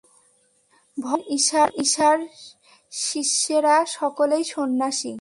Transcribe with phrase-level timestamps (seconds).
[0.97, 1.19] ভগবান
[1.83, 2.19] ঈশার
[2.91, 5.09] শিষ্যেরা সকলেই সন্ন্যাসী।